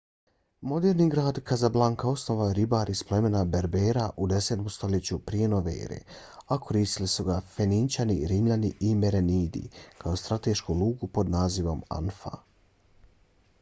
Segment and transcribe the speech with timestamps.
[0.69, 4.63] moderni grad kazablanka osnovao je ribar iz plemena berbera u 10.
[4.77, 5.99] stoljeću prije nove ere
[6.55, 9.61] a koristili su ga fenićani rimljani i merenidi
[10.05, 12.33] kao stratešku luku pod nazivom anfa